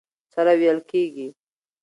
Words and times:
سره 0.33 0.53
وېل 0.59 0.79
کېږي. 0.89 1.27